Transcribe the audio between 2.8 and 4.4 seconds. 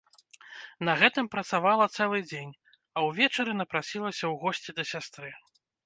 а ўвечары напрасілася ў